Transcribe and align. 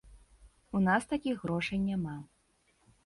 У 0.79 0.81
нас 0.87 1.05
такіх 1.11 1.35
грошай 1.43 1.79
няма. 1.89 2.17